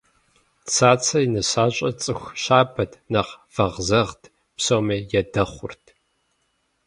[0.73, 4.21] Цацэ и нысащӏэр цӏыху щабэт, нэхъ вэгъзэгът,
[4.55, 5.83] псоми ядэхъурт.